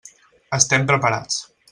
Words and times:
Estem 0.57 0.87
preparats. 0.93 1.39